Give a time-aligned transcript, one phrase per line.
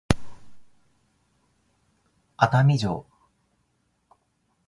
[2.39, 3.05] 熱海城